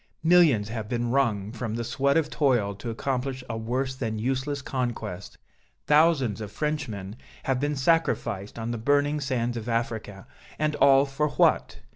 Millions 0.23 0.69
have 0.69 0.89
been 0.89 1.11
wrung 1.11 1.51
from 1.51 1.75
the 1.75 1.83
sweat 1.83 2.17
of 2.17 2.27
toil 2.27 2.73
to 2.73 2.89
accomplish 2.89 3.43
a 3.47 3.55
worse 3.55 3.93
than 3.95 4.17
useless 4.17 4.63
conquest, 4.63 5.37
thousands 5.85 6.41
of 6.41 6.51
Frenchmen 6.51 7.15
have 7.43 7.59
been 7.59 7.75
sacrificed 7.75 8.57
on 8.57 8.71
the 8.71 8.79
burning 8.79 9.19
sands 9.19 9.57
of 9.57 9.69
Africa, 9.69 10.25
and 10.57 10.75
all 10.77 11.05
for 11.05 11.29
what? 11.29 11.81